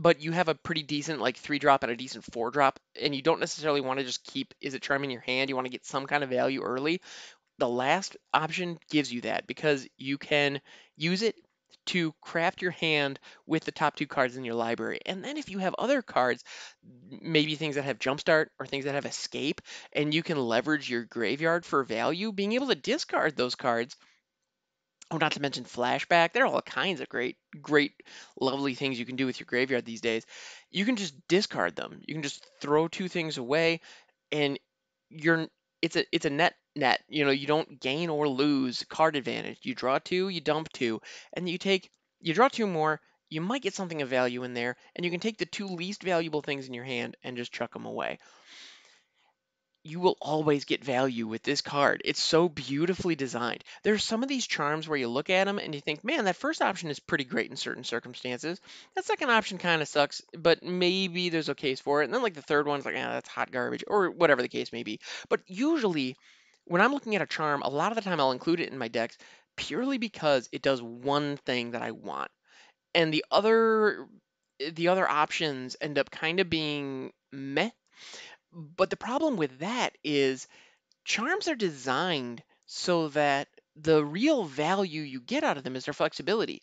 but 0.00 0.22
you 0.22 0.32
have 0.32 0.48
a 0.48 0.54
pretty 0.54 0.82
decent 0.82 1.20
like 1.20 1.36
three 1.36 1.58
drop 1.58 1.82
and 1.82 1.92
a 1.92 1.96
decent 1.96 2.24
four 2.32 2.50
drop, 2.50 2.80
and 3.00 3.14
you 3.14 3.20
don't 3.20 3.40
necessarily 3.40 3.82
want 3.82 3.98
to 3.98 4.04
just 4.04 4.24
keep 4.24 4.54
Izzet 4.62 4.80
Charm 4.80 5.04
in 5.04 5.10
your 5.10 5.20
hand. 5.20 5.50
You 5.50 5.56
want 5.56 5.66
to 5.66 5.72
get 5.72 5.84
some 5.84 6.06
kind 6.06 6.24
of 6.24 6.30
value 6.30 6.62
early. 6.62 7.02
The 7.58 7.68
last 7.68 8.16
option 8.32 8.78
gives 8.90 9.12
you 9.12 9.20
that 9.22 9.46
because 9.46 9.86
you 9.98 10.16
can 10.16 10.62
use 10.96 11.20
it 11.20 11.34
to 11.86 12.14
craft 12.22 12.62
your 12.62 12.70
hand 12.70 13.20
with 13.46 13.64
the 13.64 13.72
top 13.72 13.94
two 13.94 14.06
cards 14.06 14.36
in 14.36 14.44
your 14.44 14.54
library. 14.54 15.00
And 15.04 15.22
then 15.22 15.36
if 15.36 15.50
you 15.50 15.58
have 15.58 15.74
other 15.78 16.00
cards, 16.00 16.44
maybe 17.20 17.54
things 17.56 17.74
that 17.74 17.84
have 17.84 17.98
jumpstart 17.98 18.46
or 18.58 18.64
things 18.64 18.86
that 18.86 18.94
have 18.94 19.06
escape, 19.06 19.60
and 19.92 20.14
you 20.14 20.22
can 20.22 20.38
leverage 20.38 20.88
your 20.88 21.04
graveyard 21.04 21.66
for 21.66 21.84
value, 21.84 22.32
being 22.32 22.52
able 22.52 22.68
to 22.68 22.74
discard 22.74 23.36
those 23.36 23.54
cards 23.54 23.96
Oh, 25.10 25.16
not 25.16 25.32
to 25.32 25.42
mention 25.42 25.64
flashback. 25.64 26.32
There 26.32 26.44
are 26.44 26.52
all 26.52 26.62
kinds 26.62 27.00
of 27.00 27.08
great, 27.08 27.36
great, 27.60 27.92
lovely 28.40 28.74
things 28.74 28.98
you 28.98 29.06
can 29.06 29.16
do 29.16 29.26
with 29.26 29.40
your 29.40 29.46
graveyard 29.46 29.84
these 29.84 30.00
days. 30.00 30.24
You 30.70 30.84
can 30.84 30.94
just 30.96 31.14
discard 31.26 31.74
them. 31.74 32.00
You 32.06 32.14
can 32.14 32.22
just 32.22 32.46
throw 32.60 32.86
two 32.86 33.08
things 33.08 33.36
away, 33.36 33.80
and 34.30 34.58
you're 35.08 35.48
it's 35.82 35.96
a 35.96 36.04
it's 36.12 36.26
a 36.26 36.30
net 36.30 36.54
net. 36.76 37.02
You 37.08 37.24
know, 37.24 37.32
you 37.32 37.48
don't 37.48 37.80
gain 37.80 38.08
or 38.08 38.28
lose 38.28 38.84
card 38.88 39.16
advantage. 39.16 39.58
You 39.62 39.74
draw 39.74 39.98
two, 39.98 40.28
you 40.28 40.40
dump 40.40 40.72
two, 40.72 41.00
and 41.32 41.48
you 41.48 41.58
take 41.58 41.90
you 42.20 42.32
draw 42.32 42.48
two 42.48 42.68
more. 42.68 43.00
You 43.30 43.40
might 43.40 43.62
get 43.62 43.74
something 43.74 44.02
of 44.02 44.08
value 44.08 44.44
in 44.44 44.54
there, 44.54 44.76
and 44.94 45.04
you 45.04 45.10
can 45.10 45.20
take 45.20 45.38
the 45.38 45.46
two 45.46 45.66
least 45.66 46.02
valuable 46.02 46.42
things 46.42 46.68
in 46.68 46.74
your 46.74 46.84
hand 46.84 47.16
and 47.24 47.36
just 47.36 47.52
chuck 47.52 47.72
them 47.72 47.86
away 47.86 48.18
you 49.82 49.98
will 50.00 50.16
always 50.20 50.64
get 50.64 50.84
value 50.84 51.26
with 51.26 51.42
this 51.42 51.62
card. 51.62 52.02
It's 52.04 52.22
so 52.22 52.48
beautifully 52.48 53.14
designed. 53.14 53.64
There's 53.82 54.04
some 54.04 54.22
of 54.22 54.28
these 54.28 54.46
charms 54.46 54.86
where 54.86 54.98
you 54.98 55.08
look 55.08 55.30
at 55.30 55.44
them 55.44 55.58
and 55.58 55.74
you 55.74 55.80
think, 55.80 56.04
man, 56.04 56.26
that 56.26 56.36
first 56.36 56.60
option 56.60 56.90
is 56.90 57.00
pretty 57.00 57.24
great 57.24 57.50
in 57.50 57.56
certain 57.56 57.84
circumstances. 57.84 58.60
That 58.94 59.06
second 59.06 59.30
option 59.30 59.58
kind 59.58 59.80
of 59.80 59.88
sucks, 59.88 60.20
but 60.36 60.62
maybe 60.62 61.30
there's 61.30 61.48
a 61.48 61.54
case 61.54 61.80
for 61.80 62.02
it. 62.02 62.06
And 62.06 62.14
then 62.14 62.22
like 62.22 62.34
the 62.34 62.42
third 62.42 62.66
one's 62.66 62.84
like, 62.84 62.94
ah, 62.96 63.12
that's 63.12 63.28
hot 63.28 63.50
garbage, 63.50 63.84
or 63.86 64.10
whatever 64.10 64.42
the 64.42 64.48
case 64.48 64.72
may 64.72 64.82
be. 64.82 65.00
But 65.28 65.40
usually, 65.46 66.16
when 66.66 66.82
I'm 66.82 66.92
looking 66.92 67.16
at 67.16 67.22
a 67.22 67.26
charm, 67.26 67.62
a 67.62 67.70
lot 67.70 67.92
of 67.92 67.96
the 67.96 68.02
time 68.02 68.20
I'll 68.20 68.32
include 68.32 68.60
it 68.60 68.70
in 68.70 68.78
my 68.78 68.88
decks 68.88 69.16
purely 69.56 69.98
because 69.98 70.48
it 70.52 70.62
does 70.62 70.82
one 70.82 71.38
thing 71.38 71.72
that 71.72 71.82
I 71.82 71.92
want. 71.92 72.30
And 72.94 73.14
the 73.14 73.24
other 73.30 74.06
the 74.74 74.88
other 74.88 75.08
options 75.08 75.76
end 75.80 75.98
up 75.98 76.10
kind 76.10 76.38
of 76.38 76.50
being 76.50 77.12
meh 77.32 77.70
but 78.52 78.90
the 78.90 78.96
problem 78.96 79.36
with 79.36 79.58
that 79.60 79.96
is 80.02 80.46
charms 81.04 81.48
are 81.48 81.54
designed 81.54 82.42
so 82.66 83.08
that 83.08 83.48
the 83.76 84.04
real 84.04 84.44
value 84.44 85.02
you 85.02 85.20
get 85.20 85.44
out 85.44 85.56
of 85.56 85.64
them 85.64 85.76
is 85.76 85.84
their 85.84 85.94
flexibility. 85.94 86.62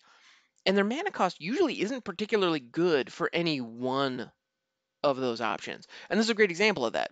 And 0.66 0.75
their 0.75 0.84
mana 0.84 1.12
cost 1.12 1.39
usually 1.39 1.81
isn't 1.81 2.04
particularly 2.04 2.60
good 2.60 3.12
for 3.12 3.30
any 3.31 3.62
one 3.62 4.31
of 5.04 5.18
those 5.18 5.42
options. 5.42 5.88
And 6.10 6.19
this 6.19 6.25
is 6.25 6.30
a 6.30 6.36
great 6.36 6.51
example 6.51 6.86
of 6.86 6.94
that. 6.94 7.12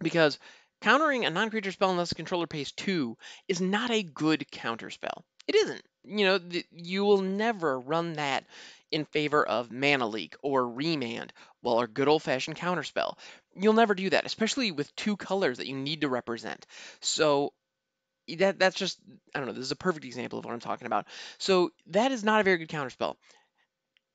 Because 0.00 0.38
countering 0.80 1.24
a 1.24 1.30
non-creature 1.30 1.72
spell 1.72 1.90
unless 1.90 2.10
the 2.10 2.14
controller 2.14 2.46
pays 2.46 2.72
two 2.72 3.16
is 3.48 3.60
not 3.60 3.90
a 3.90 4.02
good 4.02 4.50
counter 4.50 4.90
spell. 4.90 5.24
It 5.46 5.54
isn't. 5.54 5.82
You 6.04 6.24
know, 6.26 6.40
you 6.72 7.04
will 7.04 7.20
never 7.20 7.78
run 7.78 8.14
that 8.14 8.44
in 8.90 9.04
favor 9.06 9.44
of 9.46 9.72
Mana 9.72 10.06
Leak 10.06 10.36
or 10.42 10.68
Remand, 10.68 11.32
well, 11.62 11.80
or 11.80 11.86
good 11.86 12.08
old-fashioned 12.08 12.56
counterspell. 12.56 13.16
You'll 13.54 13.72
never 13.72 13.94
do 13.94 14.10
that, 14.10 14.26
especially 14.26 14.70
with 14.72 14.94
two 14.96 15.16
colors 15.16 15.58
that 15.58 15.68
you 15.68 15.76
need 15.76 16.02
to 16.02 16.08
represent. 16.08 16.66
So 17.00 17.52
that 18.38 18.58
that's 18.58 18.76
just 18.76 18.98
I 19.34 19.38
don't 19.38 19.48
know. 19.48 19.54
This 19.54 19.64
is 19.64 19.72
a 19.72 19.76
perfect 19.76 20.04
example 20.04 20.38
of 20.38 20.44
what 20.44 20.54
I'm 20.54 20.60
talking 20.60 20.86
about. 20.86 21.06
So 21.38 21.70
that 21.88 22.12
is 22.12 22.24
not 22.24 22.40
a 22.40 22.44
very 22.44 22.58
good 22.58 22.68
counterspell. 22.68 23.16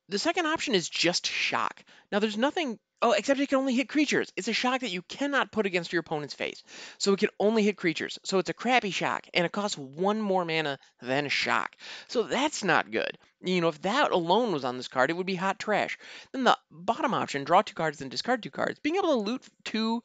The 0.08 0.18
second 0.18 0.46
option 0.46 0.74
is 0.74 0.88
just 0.88 1.26
shock. 1.26 1.84
Now 2.10 2.18
there's 2.18 2.38
nothing 2.38 2.78
Oh, 3.00 3.12
except 3.12 3.38
it 3.38 3.48
can 3.48 3.58
only 3.58 3.74
hit 3.74 3.88
creatures. 3.88 4.32
It's 4.36 4.48
a 4.48 4.52
shock 4.52 4.80
that 4.80 4.90
you 4.90 5.02
cannot 5.02 5.52
put 5.52 5.66
against 5.66 5.92
your 5.92 6.00
opponent's 6.00 6.34
face. 6.34 6.64
So 6.98 7.12
it 7.12 7.20
can 7.20 7.28
only 7.38 7.62
hit 7.62 7.76
creatures. 7.76 8.18
So 8.24 8.38
it's 8.38 8.50
a 8.50 8.54
crappy 8.54 8.90
shock, 8.90 9.28
and 9.32 9.46
it 9.46 9.52
costs 9.52 9.78
one 9.78 10.20
more 10.20 10.44
mana 10.44 10.80
than 11.00 11.26
a 11.26 11.30
shock. 11.30 11.76
So 12.08 12.24
that's 12.24 12.64
not 12.64 12.90
good. 12.90 13.16
You 13.40 13.60
know, 13.60 13.68
if 13.68 13.82
that 13.82 14.10
alone 14.10 14.52
was 14.52 14.64
on 14.64 14.76
this 14.76 14.88
card, 14.88 15.10
it 15.10 15.16
would 15.16 15.26
be 15.26 15.36
hot 15.36 15.60
trash. 15.60 15.96
Then 16.32 16.42
the 16.42 16.58
bottom 16.72 17.14
option, 17.14 17.44
draw 17.44 17.62
two 17.62 17.74
cards 17.74 18.00
and 18.00 18.10
discard 18.10 18.42
two 18.42 18.50
cards. 18.50 18.80
Being 18.80 18.96
able 18.96 19.22
to 19.22 19.30
loot 19.30 19.42
two 19.62 20.02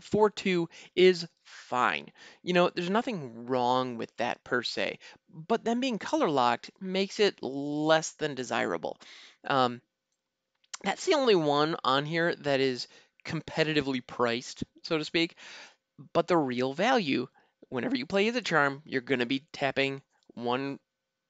for 0.00 0.28
two 0.28 0.68
is 0.96 1.28
fine. 1.44 2.10
You 2.42 2.54
know, 2.54 2.70
there's 2.74 2.90
nothing 2.90 3.46
wrong 3.46 3.98
with 3.98 4.14
that 4.16 4.42
per 4.42 4.64
se. 4.64 4.98
But 5.32 5.64
then 5.64 5.78
being 5.78 6.00
color 6.00 6.28
locked 6.28 6.72
makes 6.80 7.20
it 7.20 7.40
less 7.40 8.10
than 8.12 8.34
desirable. 8.34 8.98
Um, 9.46 9.80
that's 10.82 11.04
the 11.04 11.14
only 11.14 11.34
one 11.34 11.76
on 11.84 12.04
here 12.04 12.34
that 12.36 12.60
is 12.60 12.88
competitively 13.24 14.06
priced, 14.06 14.64
so 14.82 14.98
to 14.98 15.04
speak. 15.04 15.36
But 16.12 16.26
the 16.26 16.36
real 16.36 16.74
value, 16.74 17.26
whenever 17.68 17.96
you 17.96 18.06
play 18.06 18.28
a 18.28 18.40
charm, 18.40 18.82
you're 18.84 19.00
going 19.00 19.20
to 19.20 19.26
be 19.26 19.46
tapping 19.52 20.02
one 20.34 20.78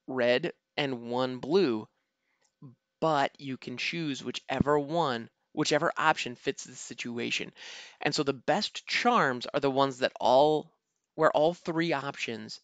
red 0.07 0.53
and 0.77 1.11
one 1.11 1.39
blue, 1.39 1.89
but 3.01 3.31
you 3.39 3.57
can 3.57 3.77
choose 3.77 4.23
whichever 4.23 4.79
one, 4.79 5.31
whichever 5.53 5.93
option 5.97 6.35
fits 6.35 6.65
the 6.65 6.75
situation. 6.75 7.53
And 8.01 8.15
so 8.15 8.23
the 8.23 8.33
best 8.33 8.87
charms 8.87 9.47
are 9.55 9.61
the 9.61 9.71
ones 9.71 9.99
that 9.99 10.13
all, 10.21 10.71
where 11.15 11.31
all 11.31 11.55
three 11.55 11.93
options 11.93 12.61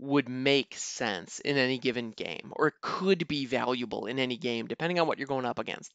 would 0.00 0.28
make 0.28 0.74
sense 0.76 1.40
in 1.40 1.58
any 1.58 1.78
given 1.78 2.10
game, 2.10 2.52
or 2.56 2.68
it 2.68 2.74
could 2.80 3.28
be 3.28 3.44
valuable 3.44 4.06
in 4.06 4.18
any 4.18 4.38
game, 4.38 4.66
depending 4.66 4.98
on 4.98 5.06
what 5.06 5.18
you're 5.18 5.26
going 5.26 5.44
up 5.44 5.58
against. 5.58 5.92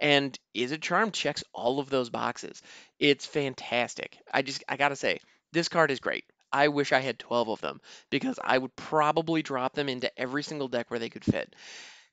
And 0.00 0.38
Izzet 0.56 0.80
Charm 0.80 1.10
checks 1.10 1.42
all 1.52 1.80
of 1.80 1.90
those 1.90 2.08
boxes. 2.08 2.62
It's 2.98 3.26
fantastic. 3.26 4.16
I 4.32 4.42
just, 4.42 4.62
I 4.68 4.76
gotta 4.76 4.96
say, 4.96 5.18
this 5.52 5.68
card 5.68 5.90
is 5.90 6.00
great. 6.00 6.24
I 6.52 6.68
wish 6.68 6.92
I 6.92 7.00
had 7.00 7.18
12 7.18 7.48
of 7.48 7.60
them 7.60 7.80
because 8.10 8.38
I 8.42 8.56
would 8.56 8.74
probably 8.76 9.42
drop 9.42 9.74
them 9.74 9.88
into 9.88 10.16
every 10.18 10.42
single 10.42 10.68
deck 10.68 10.90
where 10.90 11.00
they 11.00 11.10
could 11.10 11.24
fit. 11.24 11.54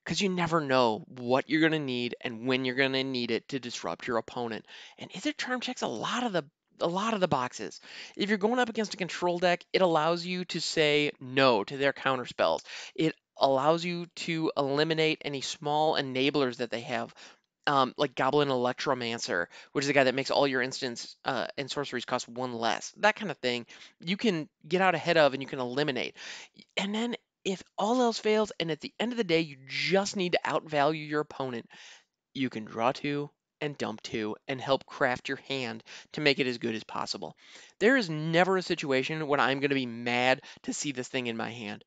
Because 0.04 0.22
you 0.22 0.30
never 0.30 0.62
know 0.62 1.04
what 1.08 1.50
you're 1.50 1.62
going 1.62 1.72
to 1.72 1.80
need 1.80 2.16
and 2.22 2.46
when 2.46 2.64
you're 2.64 2.76
going 2.76 2.94
to 2.94 3.04
need 3.04 3.32
it 3.32 3.50
to 3.50 3.60
disrupt 3.60 4.08
your 4.08 4.18
opponent. 4.18 4.66
And 5.00 5.12
Izzet 5.12 5.38
Charm 5.38 5.62
checks 5.62 5.82
a 5.82 5.88
lot 5.88 6.24
of 6.24 6.34
the 6.34 6.46
a 6.82 6.88
lot 6.88 7.14
of 7.14 7.20
the 7.20 7.28
boxes. 7.28 7.80
If 8.16 8.30
you're 8.30 8.38
going 8.38 8.60
up 8.60 8.70
against 8.70 8.94
a 8.94 8.98
control 8.98 9.40
deck, 9.40 9.66
it 9.74 9.82
allows 9.82 10.26
you 10.26 10.46
to 10.46 10.62
say 10.62 11.12
no 11.20 11.64
to 11.64 11.78
their 11.78 11.94
counter 11.94 12.26
spells. 12.26 12.64
It 12.96 13.16
allows 13.38 13.84
you 13.84 14.08
to 14.16 14.52
eliminate 14.58 15.22
any 15.26 15.42
small 15.42 15.96
enablers 15.96 16.58
that 16.58 16.72
they 16.72 16.82
have 16.82 17.14
um, 17.68 17.94
like 17.98 18.16
Goblin 18.16 18.50
Electromancer, 18.50 19.48
which 19.72 19.86
is 19.86 19.90
a 19.90 19.94
guy 19.94 20.04
that 20.04 20.16
makes 20.16 20.32
all 20.32 20.48
your 20.48 20.62
instants 20.62 21.16
uh, 21.26 21.48
and 21.58 21.70
sorceries 21.70 22.06
cost 22.06 22.28
one 22.28 22.54
less. 22.54 22.94
That 22.98 23.16
kind 23.16 23.32
of 23.32 23.38
thing, 23.38 23.66
you 24.00 24.18
can 24.18 24.50
get 24.68 24.82
out 24.82 24.96
ahead 24.96 25.18
of 25.18 25.34
and 25.34 25.42
you 25.42 25.48
can 25.48 25.60
eliminate. 25.60 26.16
And 26.78 26.94
then 26.94 27.16
if 27.44 27.64
all 27.78 28.02
else 28.02 28.20
fails, 28.20 28.52
and 28.60 28.72
at 28.72 28.82
the 28.82 28.94
end 29.00 29.12
of 29.12 29.18
the 29.18 29.24
day 29.24 29.42
you 29.42 29.58
just 29.68 30.16
need 30.16 30.34
to 30.34 30.40
outvalue 30.46 31.08
your 31.08 31.22
opponent, 31.22 31.68
you 32.34 32.50
can 32.50 32.66
draw 32.66 32.92
two 32.92 33.30
and 33.62 33.78
dump 33.78 34.02
two 34.02 34.36
and 34.48 34.60
help 34.60 34.86
craft 34.86 35.28
your 35.30 35.40
hand 35.48 35.84
to 36.14 36.22
make 36.22 36.40
it 36.40 36.48
as 36.48 36.58
good 36.58 36.76
as 36.76 36.84
possible. 36.84 37.36
There 37.80 37.98
is 37.98 38.10
never 38.10 38.58
a 38.58 38.62
situation 38.62 39.28
when 39.28 39.40
I'm 39.40 39.60
going 39.60 39.70
to 39.70 39.76
be 39.76 39.86
mad 39.86 40.42
to 40.64 40.74
see 40.74 40.92
this 40.92 41.08
thing 41.08 41.28
in 41.28 41.38
my 41.38 41.50
hand 41.50 41.84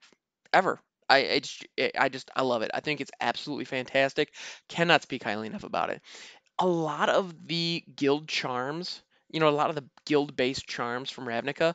ever. 0.53 0.81
I 1.09 1.19
it's, 1.19 1.63
eh, 1.79 1.91
I 1.99 2.09
just 2.09 2.31
I 2.37 2.43
love 2.43 2.63
it. 2.63 2.71
I 2.75 2.81
think 2.81 3.01
it's 3.01 3.11
absolutely 3.21 3.65
fantastic. 3.65 4.35
Cannot 4.69 5.03
speak 5.03 5.23
highly 5.23 5.47
enough 5.47 5.65
about 5.65 5.91
it. 5.91 6.03
A 6.59 6.67
lot 6.67 7.09
of 7.09 7.47
the 7.47 7.85
guild 7.97 8.29
charms, 8.29 9.03
you 9.31 9.41
know, 9.41 9.49
a 9.49 9.51
lot 9.51 9.71
of 9.71 9.77
the 9.77 9.85
guild-based 10.07 10.67
charms 10.67 11.11
from 11.11 11.27
Ravnica 11.27 11.75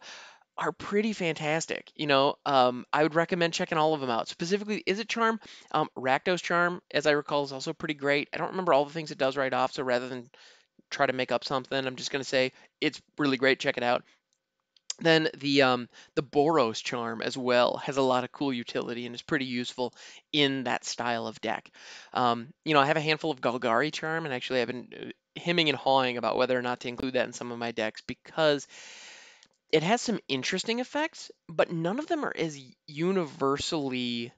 are 0.58 0.72
pretty 0.72 1.14
fantastic. 1.14 1.92
You 1.96 2.08
know, 2.08 2.36
um, 2.46 2.86
I 2.94 3.04
would 3.04 3.16
recommend 3.16 3.54
checking 3.54 3.78
all 3.78 3.94
of 3.94 4.02
them 4.02 4.10
out. 4.10 4.28
Specifically, 4.28 4.84
Izzet 4.88 5.08
Charm? 5.08 5.40
Um, 5.72 5.90
Rakdos 5.98 6.42
Charm, 6.42 6.82
as 6.92 7.06
I 7.06 7.12
recall, 7.12 7.44
is 7.44 7.52
also 7.52 7.74
pretty 7.74 7.96
great. 7.96 8.30
I 8.34 8.38
don't 8.38 8.52
remember 8.52 8.74
all 8.74 8.86
the 8.86 8.94
things 8.94 9.12
it 9.12 9.18
does 9.18 9.38
right 9.38 9.54
off, 9.54 9.74
so 9.74 9.84
rather 9.84 10.08
than 10.08 10.30
try 10.90 11.06
to 11.06 11.14
make 11.14 11.32
up 11.32 11.44
something, 11.44 11.86
I'm 11.86 11.96
just 11.96 12.12
gonna 12.12 12.24
say 12.24 12.52
it's 12.80 13.02
really 13.18 13.38
great. 13.38 13.60
Check 13.60 13.78
it 13.78 13.84
out. 13.84 14.04
Then 15.00 15.28
the 15.36 15.64
um, 15.64 15.90
the 16.16 16.22
Boros 16.22 16.84
charm 16.84 17.24
as 17.24 17.36
well 17.36 17.78
has 17.78 17.98
a 17.98 18.02
lot 18.02 18.24
of 18.24 18.32
cool 18.32 18.54
utility 18.54 19.08
and 19.08 19.16
is 19.16 19.24
pretty 19.24 19.46
useful 19.46 19.94
in 20.32 20.66
that 20.66 20.86
style 20.86 21.26
of 21.26 21.42
deck. 21.42 21.72
Um, 22.14 22.54
you 22.64 22.76
know, 22.76 22.80
I 22.80 22.86
have 22.86 22.98
a 22.98 23.02
handful 23.02 23.32
of 23.32 23.42
Golgari 23.42 23.92
charm, 23.92 24.26
and 24.26 24.34
actually 24.34 24.62
I've 24.62 24.68
been 24.68 24.88
uh, 24.96 25.40
hemming 25.40 25.70
and 25.70 25.78
hawing 25.78 26.18
about 26.18 26.38
whether 26.38 26.58
or 26.58 26.62
not 26.62 26.82
to 26.82 26.90
include 26.90 27.14
that 27.14 27.26
in 27.26 27.34
some 27.34 27.52
of 27.52 27.58
my 27.58 27.72
decks 27.72 28.02
because 28.06 28.68
it 29.74 29.82
has 29.84 30.02
some 30.02 30.20
interesting 30.28 30.80
effects, 30.80 31.32
but 31.50 31.72
none 31.72 31.98
of 31.98 32.08
them 32.08 32.24
are 32.24 32.34
as 32.36 32.60
universally 32.88 34.32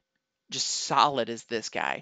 just 0.50 0.68
solid 0.68 1.30
as 1.30 1.44
this 1.44 1.70
guy 1.70 2.00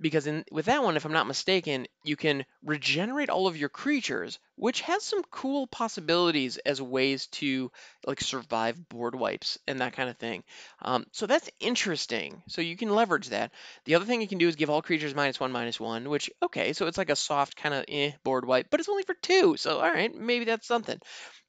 because 0.00 0.26
in 0.26 0.44
with 0.50 0.66
that 0.66 0.82
one, 0.82 0.96
if 0.96 1.04
I'm 1.04 1.12
not 1.12 1.26
mistaken, 1.26 1.86
you 2.04 2.16
can 2.16 2.44
regenerate 2.64 3.30
all 3.30 3.46
of 3.46 3.56
your 3.56 3.68
creatures, 3.68 4.38
which 4.56 4.80
has 4.82 5.02
some 5.02 5.22
cool 5.30 5.66
possibilities 5.66 6.58
as 6.58 6.80
ways 6.82 7.26
to 7.28 7.70
like 8.06 8.20
survive 8.20 8.88
board 8.88 9.14
wipes 9.14 9.58
and 9.66 9.80
that 9.80 9.94
kind 9.94 10.08
of 10.10 10.16
thing. 10.16 10.44
Um, 10.82 11.06
so 11.12 11.26
that's 11.26 11.50
interesting. 11.60 12.42
So 12.48 12.60
you 12.60 12.76
can 12.76 12.90
leverage 12.90 13.28
that. 13.30 13.52
The 13.84 13.94
other 13.94 14.04
thing 14.04 14.20
you 14.20 14.28
can 14.28 14.38
do 14.38 14.48
is 14.48 14.56
give 14.56 14.70
all 14.70 14.82
creatures 14.82 15.14
minus 15.14 15.40
one, 15.40 15.52
minus 15.52 15.80
one, 15.80 16.08
which 16.08 16.30
okay, 16.42 16.72
so 16.72 16.86
it's 16.86 16.98
like 16.98 17.10
a 17.10 17.16
soft 17.16 17.56
kind 17.56 17.74
of 17.74 17.84
eh 17.88 18.12
board 18.22 18.46
wipe, 18.46 18.68
but 18.70 18.80
it's 18.80 18.88
only 18.88 19.02
for 19.04 19.14
two. 19.14 19.56
So 19.56 19.78
all 19.80 19.90
right, 19.90 20.14
maybe 20.14 20.44
that's 20.44 20.66
something. 20.66 20.98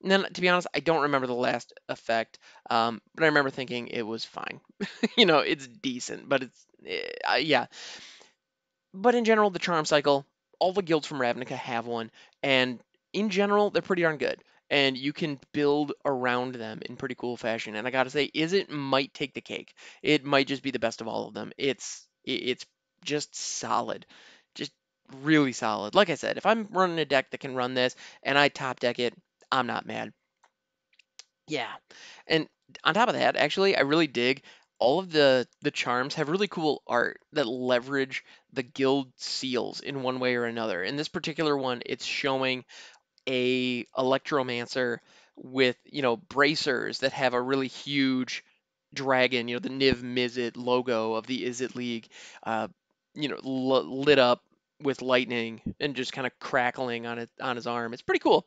And 0.01 0.11
then 0.11 0.25
to 0.33 0.41
be 0.41 0.49
honest, 0.49 0.67
I 0.73 0.79
don't 0.79 1.03
remember 1.03 1.27
the 1.27 1.33
last 1.33 1.73
effect, 1.89 2.39
um, 2.69 3.01
but 3.15 3.23
I 3.23 3.27
remember 3.27 3.49
thinking 3.49 3.87
it 3.87 4.03
was 4.03 4.25
fine. 4.25 4.59
you 5.17 5.25
know, 5.25 5.39
it's 5.39 5.67
decent, 5.67 6.29
but 6.29 6.43
it's 6.43 6.65
eh, 6.85 7.37
yeah. 7.39 7.65
But 8.93 9.15
in 9.15 9.25
general, 9.25 9.49
the 9.49 9.59
charm 9.59 9.85
cycle, 9.85 10.25
all 10.59 10.73
the 10.73 10.81
guilds 10.81 11.07
from 11.07 11.19
Ravnica 11.19 11.55
have 11.55 11.85
one, 11.85 12.11
and 12.41 12.79
in 13.13 13.29
general, 13.29 13.69
they're 13.69 13.81
pretty 13.81 14.01
darn 14.01 14.17
good. 14.17 14.43
And 14.69 14.97
you 14.97 15.13
can 15.13 15.39
build 15.53 15.93
around 16.03 16.55
them 16.55 16.81
in 16.85 16.97
pretty 16.97 17.15
cool 17.15 17.37
fashion. 17.37 17.75
And 17.75 17.87
I 17.87 17.91
gotta 17.91 18.09
say, 18.09 18.29
Izzet 18.29 18.69
might 18.69 19.13
take 19.13 19.33
the 19.33 19.41
cake. 19.41 19.73
It 20.03 20.25
might 20.25 20.47
just 20.47 20.61
be 20.61 20.71
the 20.71 20.79
best 20.79 20.99
of 20.99 21.07
all 21.07 21.27
of 21.27 21.33
them. 21.33 21.53
It's 21.57 22.05
it's 22.25 22.65
just 23.05 23.33
solid, 23.33 24.05
just 24.55 24.73
really 25.21 25.53
solid. 25.53 25.95
Like 25.95 26.09
I 26.09 26.15
said, 26.15 26.37
if 26.37 26.45
I'm 26.45 26.67
running 26.71 26.99
a 26.99 27.05
deck 27.05 27.31
that 27.31 27.39
can 27.39 27.55
run 27.55 27.75
this 27.75 27.95
and 28.23 28.37
I 28.37 28.49
top 28.49 28.81
deck 28.81 28.99
it, 28.99 29.13
I'm 29.51 29.67
not 29.67 29.85
mad. 29.85 30.11
Yeah, 31.47 31.71
and 32.27 32.49
on 32.83 32.93
top 32.93 33.07
of 33.07 33.15
that, 33.15 33.37
actually, 33.37 33.77
I 33.77 33.81
really 33.81 34.07
dig 34.07 34.43
all 34.79 34.99
of 34.99 35.11
the 35.11 35.47
the 35.61 35.71
charms 35.71 36.15
have 36.15 36.29
really 36.29 36.47
cool 36.47 36.83
art 36.87 37.19
that 37.33 37.47
leverage 37.47 38.23
the 38.53 38.63
guild 38.63 39.11
seals 39.17 39.79
in 39.81 40.03
one 40.03 40.19
way 40.19 40.35
or 40.35 40.45
another. 40.45 40.83
In 40.83 40.95
this 40.95 41.07
particular 41.07 41.57
one, 41.57 41.81
it's 41.85 42.05
showing 42.05 42.65
a 43.27 43.83
electromancer 43.97 44.99
with 45.35 45.77
you 45.85 46.01
know 46.01 46.17
bracers 46.17 46.99
that 46.99 47.13
have 47.13 47.33
a 47.33 47.41
really 47.41 47.67
huge 47.67 48.43
dragon, 48.93 49.47
you 49.47 49.55
know 49.55 49.59
the 49.59 49.69
Niv 49.69 50.01
Mizzet 50.01 50.57
logo 50.57 51.13
of 51.13 51.27
the 51.27 51.45
Izzet 51.45 51.75
League, 51.75 52.07
uh, 52.43 52.67
you 53.13 53.29
know 53.29 53.39
l- 53.43 54.01
lit 54.03 54.19
up 54.19 54.43
with 54.81 55.01
lightning 55.01 55.61
and 55.79 55.95
just 55.95 56.13
kind 56.13 56.27
of 56.27 56.37
crackling 56.39 57.05
on 57.05 57.19
it 57.19 57.29
on 57.41 57.55
his 57.55 57.67
arm. 57.67 57.93
It's 57.93 58.01
pretty 58.01 58.19
cool. 58.19 58.45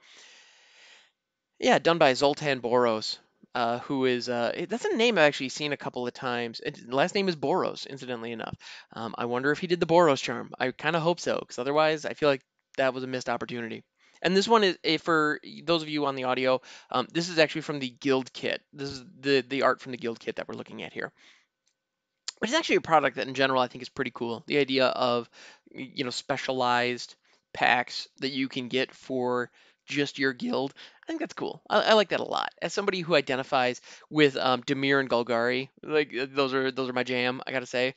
Yeah, 1.60 1.78
done 1.78 1.98
by 1.98 2.14
Zoltan 2.14 2.60
Boros, 2.60 3.18
uh, 3.54 3.78
who 3.80 4.04
is 4.04 4.28
uh, 4.28 4.66
that's 4.68 4.84
a 4.84 4.96
name 4.96 5.18
I've 5.18 5.24
actually 5.24 5.48
seen 5.48 5.72
a 5.72 5.76
couple 5.76 6.06
of 6.06 6.12
times. 6.12 6.60
The 6.64 6.94
last 6.94 7.14
name 7.14 7.28
is 7.28 7.36
Boros, 7.36 7.86
incidentally 7.86 8.32
enough. 8.32 8.56
Um, 8.92 9.14
I 9.18 9.24
wonder 9.24 9.50
if 9.50 9.58
he 9.58 9.66
did 9.66 9.80
the 9.80 9.86
Boros 9.86 10.22
charm. 10.22 10.50
I 10.58 10.70
kind 10.70 10.96
of 10.96 11.02
hope 11.02 11.20
so, 11.20 11.38
because 11.38 11.58
otherwise, 11.58 12.04
I 12.04 12.14
feel 12.14 12.28
like 12.28 12.42
that 12.76 12.94
was 12.94 13.04
a 13.04 13.08
missed 13.08 13.28
opportunity. 13.28 13.82
And 14.22 14.36
this 14.36 14.48
one 14.48 14.64
is 14.64 14.78
eh, 14.84 14.98
for 14.98 15.40
those 15.64 15.82
of 15.82 15.88
you 15.88 16.06
on 16.06 16.14
the 16.14 16.24
audio. 16.24 16.60
Um, 16.90 17.08
this 17.12 17.28
is 17.28 17.38
actually 17.38 17.62
from 17.62 17.78
the 17.80 17.90
Guild 17.90 18.32
Kit. 18.32 18.62
This 18.72 18.90
is 18.90 19.04
the 19.20 19.44
the 19.48 19.62
art 19.62 19.80
from 19.80 19.92
the 19.92 19.98
Guild 19.98 20.20
Kit 20.20 20.36
that 20.36 20.48
we're 20.48 20.54
looking 20.54 20.82
at 20.82 20.92
here 20.92 21.12
which 22.40 22.50
is 22.50 22.56
actually 22.56 22.76
a 22.76 22.80
product 22.80 23.16
that 23.16 23.28
in 23.28 23.34
general 23.34 23.60
I 23.60 23.68
think 23.68 23.82
is 23.82 23.88
pretty 23.88 24.12
cool. 24.14 24.42
The 24.46 24.58
idea 24.58 24.86
of 24.86 25.28
you 25.70 26.04
know 26.04 26.10
specialized 26.10 27.14
packs 27.52 28.08
that 28.18 28.30
you 28.30 28.48
can 28.48 28.68
get 28.68 28.92
for 28.92 29.50
just 29.90 30.18
your 30.18 30.32
guild. 30.32 30.72
I 31.02 31.06
think 31.06 31.20
that's 31.20 31.34
cool. 31.34 31.62
I, 31.68 31.80
I 31.80 31.92
like 31.94 32.10
that 32.10 32.20
a 32.20 32.24
lot. 32.24 32.50
As 32.62 32.72
somebody 32.72 33.00
who 33.00 33.14
identifies 33.14 33.80
with 34.08 34.36
um, 34.36 34.62
Dimir 34.62 35.00
and 35.00 35.10
Golgari, 35.10 35.68
like 35.82 36.16
uh, 36.16 36.26
those 36.30 36.54
are 36.54 36.70
those 36.70 36.88
are 36.88 36.94
my 36.94 37.04
jam. 37.04 37.42
I 37.46 37.52
gotta 37.52 37.66
say. 37.66 37.94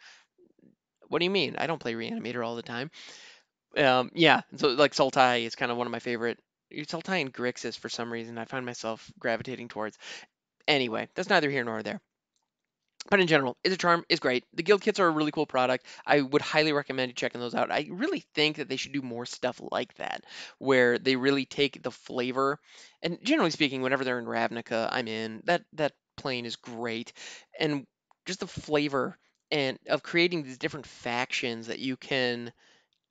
What 1.07 1.19
do 1.19 1.25
you 1.25 1.31
mean? 1.31 1.55
I 1.59 1.67
don't 1.67 1.79
play 1.79 1.93
Reanimator 1.93 2.43
all 2.43 2.55
the 2.55 2.63
time. 2.63 2.89
Um, 3.77 4.11
yeah, 4.15 4.41
so 4.55 4.69
like 4.69 4.93
Sultai 4.93 5.45
is 5.45 5.55
kind 5.55 5.71
of 5.71 5.77
one 5.77 5.87
of 5.87 5.91
my 5.91 5.99
favorite. 5.99 6.39
Sultai 6.73 7.21
and 7.21 7.33
Grixis 7.33 7.77
for 7.77 7.89
some 7.89 8.11
reason 8.11 8.37
I 8.37 8.45
find 8.45 8.65
myself 8.65 9.11
gravitating 9.19 9.69
towards. 9.69 9.97
Anyway, 10.67 11.09
that's 11.13 11.29
neither 11.29 11.49
here 11.49 11.63
nor 11.63 11.83
there 11.83 12.01
but 13.09 13.19
in 13.19 13.27
general, 13.27 13.57
Izzet 13.63 13.79
Charm 13.79 14.05
is 14.09 14.19
great. 14.19 14.45
The 14.53 14.63
guild 14.63 14.81
kits 14.81 14.99
are 14.99 15.07
a 15.07 15.11
really 15.11 15.31
cool 15.31 15.45
product. 15.45 15.85
I 16.05 16.21
would 16.21 16.41
highly 16.41 16.73
recommend 16.73 17.09
you 17.09 17.13
checking 17.15 17.41
those 17.41 17.55
out. 17.55 17.71
I 17.71 17.87
really 17.91 18.23
think 18.33 18.57
that 18.57 18.69
they 18.69 18.77
should 18.77 18.93
do 18.93 19.01
more 19.01 19.25
stuff 19.25 19.61
like 19.71 19.93
that, 19.95 20.25
where 20.59 20.97
they 20.97 21.15
really 21.15 21.45
take 21.45 21.83
the 21.83 21.91
flavor. 21.91 22.59
And 23.01 23.17
generally 23.23 23.51
speaking, 23.51 23.81
whenever 23.81 24.03
they're 24.03 24.19
in 24.19 24.25
Ravnica, 24.25 24.89
I'm 24.91 25.07
in. 25.07 25.41
That 25.45 25.63
that 25.73 25.93
plane 26.17 26.45
is 26.45 26.55
great, 26.55 27.13
and 27.59 27.85
just 28.25 28.39
the 28.39 28.47
flavor 28.47 29.17
and 29.51 29.77
of 29.87 30.03
creating 30.03 30.43
these 30.43 30.57
different 30.57 30.85
factions 30.87 31.67
that 31.67 31.79
you 31.79 31.97
can 31.97 32.51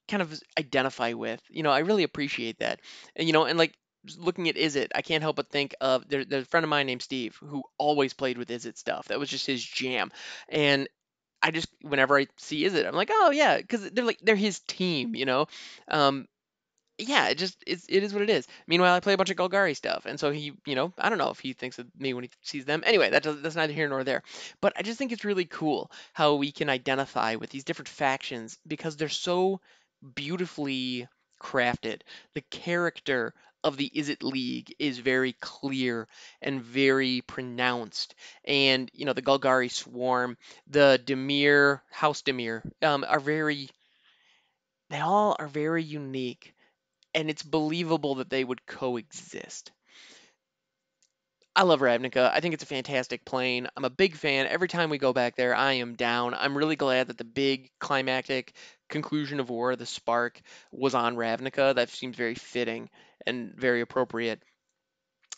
kind 0.09 0.23
of 0.23 0.41
identify 0.59 1.13
with. 1.13 1.41
You 1.49 1.63
know, 1.63 1.71
I 1.71 1.81
really 1.81 2.03
appreciate 2.03 2.59
that. 2.59 2.81
And 3.17 3.27
you 3.27 3.33
know, 3.33 3.45
and 3.45 3.59
like 3.59 3.75
looking 4.19 4.49
at 4.49 4.57
Izzet, 4.57 4.89
I 4.95 5.03
can't 5.03 5.23
help 5.23 5.37
but 5.37 5.49
think 5.49 5.75
of 5.81 6.09
there, 6.09 6.25
there's 6.25 6.45
a 6.45 6.49
friend 6.49 6.65
of 6.65 6.71
mine 6.71 6.87
named 6.87 7.03
Steve 7.03 7.37
who 7.37 7.63
always 7.79 8.13
played 8.13 8.39
with 8.39 8.49
Izzet 8.49 8.77
stuff. 8.77 9.09
That 9.09 9.19
was 9.19 9.29
just 9.29 9.47
his 9.47 9.63
jam. 9.63 10.11
And 10.49 10.89
I 11.43 11.51
just 11.51 11.69
whenever 11.83 12.19
I 12.19 12.27
see 12.39 12.65
Izzet, 12.65 12.87
I'm 12.87 12.95
like, 12.95 13.11
oh 13.13 13.31
yeah, 13.31 13.57
because 13.59 13.91
they're 13.91 14.05
like 14.05 14.21
they're 14.23 14.37
his 14.37 14.61
team, 14.61 15.15
you 15.15 15.25
know. 15.25 15.47
Um, 15.89 16.27
yeah, 16.99 17.29
it 17.29 17.39
just 17.39 17.63
it's, 17.67 17.87
it 17.89 18.03
is 18.03 18.13
what 18.13 18.23
it 18.23 18.31
is. 18.31 18.47
Meanwhile, 18.67 18.95
I 18.95 19.01
play 19.01 19.15
a 19.15 19.17
bunch 19.17 19.31
of 19.31 19.37
Golgari 19.37 19.77
stuff, 19.77 20.07
and 20.07 20.19
so 20.21 20.31
he, 20.31 20.53
you 20.67 20.75
know, 20.75 20.93
I 20.99 21.09
don't 21.09 21.19
know 21.19 21.31
if 21.31 21.41
he 21.41 21.53
thinks 21.53 21.79
of 21.79 21.87
me 21.99 22.15
when 22.15 22.25
he 22.25 22.31
sees 22.43 22.65
them. 22.65 22.83
Anyway, 22.87 23.11
that 23.11 23.23
does, 23.23 23.41
that's 23.43 23.57
neither 23.57 23.73
here 23.73 23.89
nor 23.89 24.05
there. 24.05 24.23
But 24.61 24.75
I 24.77 24.83
just 24.83 24.99
think 24.99 25.13
it's 25.13 25.25
really 25.25 25.45
cool 25.45 25.91
how 26.13 26.35
we 26.35 26.53
can 26.53 26.69
identify 26.69 27.37
with 27.37 27.51
these 27.51 27.65
different 27.65 27.89
factions 27.89 28.59
because 28.67 28.97
they're 28.97 29.09
so 29.09 29.61
beautifully 30.15 31.09
crafted. 31.43 32.03
The 32.35 32.43
character 32.51 33.35
of 33.65 33.77
the 33.77 33.91
Izzet 33.95 34.23
League 34.23 34.75
is 34.79 34.99
very 34.99 35.33
clear 35.33 36.09
and 36.41 36.63
very 36.63 37.23
pronounced. 37.23 38.15
And, 38.45 38.91
you 38.95 39.05
know, 39.05 39.13
the 39.13 39.23
Golgari 39.23 39.71
Swarm, 39.71 40.37
the 40.69 41.01
Dimir, 41.05 41.81
House 41.91 42.23
Dimir, 42.23 42.63
um, 42.83 43.05
are 43.09 43.21
very, 43.21 43.71
they 44.91 45.01
all 45.01 45.37
are 45.39 45.49
very 45.49 45.83
unique. 45.83 46.55
And 47.15 47.29
it's 47.29 47.43
believable 47.43 48.17
that 48.17 48.31
they 48.31 48.43
would 48.43 48.67
coexist. 48.67 49.71
I 51.55 51.65
love 51.65 51.81
Ravnica. 51.81 52.31
I 52.33 52.41
think 52.41 52.55
it's 52.55 52.63
a 52.63 52.67
fantastic 52.67 53.27
plane. 53.27 53.69
I'm 53.77 53.85
a 53.85 53.91
big 53.91 54.17
fan. 54.17 54.47
Every 54.47 54.69
time 54.69 54.89
we 54.89 54.97
go 54.97 55.13
back 55.13 55.37
there, 55.37 55.55
I 55.55 55.75
am 55.75 55.97
down. 55.97 56.33
I'm 56.33 56.57
really 56.57 56.77
glad 56.77 57.09
that 57.09 57.19
the 57.19 57.25
big 57.25 57.71
climactic 57.79 58.55
conclusion 58.89 59.39
of 59.39 59.51
war, 59.51 59.77
the 59.77 59.85
spark, 59.85 60.41
was 60.71 60.95
on 60.95 61.17
Ravnica. 61.17 61.75
That 61.75 61.91
seems 61.91 62.17
very 62.17 62.37
fitting 62.37 62.89
and 63.27 63.55
very 63.57 63.81
appropriate. 63.81 64.43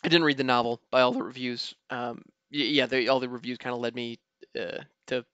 I 0.03 0.07
didn't 0.07 0.25
read 0.25 0.37
the 0.37 0.43
novel 0.43 0.81
by 0.91 1.01
all 1.01 1.11
the 1.11 1.23
reviews. 1.23 1.73
Um, 1.89 2.21
yeah, 2.51 2.87
all 3.09 3.19
the 3.19 3.29
reviews 3.29 3.57
kind 3.57 3.73
of 3.73 3.81
led 3.81 3.95
me 3.95 4.19
uh, 4.59 4.83
to. 5.07 5.25